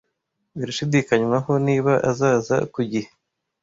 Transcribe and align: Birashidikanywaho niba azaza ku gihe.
Birashidikanywaho 0.57 1.51
niba 1.67 1.93
azaza 2.11 2.55
ku 2.73 2.81
gihe. 2.91 3.09